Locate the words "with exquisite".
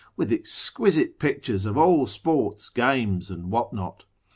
0.17-1.19